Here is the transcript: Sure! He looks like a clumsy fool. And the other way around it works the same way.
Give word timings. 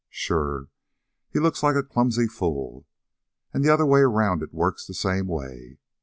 Sure! 0.09 0.67
He 1.29 1.37
looks 1.37 1.61
like 1.61 1.75
a 1.75 1.83
clumsy 1.83 2.25
fool. 2.25 2.87
And 3.53 3.63
the 3.63 3.69
other 3.69 3.85
way 3.85 3.99
around 4.01 4.41
it 4.41 4.51
works 4.51 4.87
the 4.87 4.95
same 4.95 5.27
way. 5.27 5.77